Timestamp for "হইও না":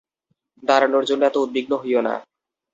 1.81-2.13